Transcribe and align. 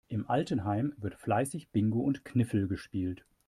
Im 0.07 0.27
Altenheim 0.27 0.95
wird 0.97 1.13
fleißig 1.13 1.69
Bingo 1.69 1.99
und 1.99 2.25
Kniffel 2.25 2.67
gespielt. 2.67 3.23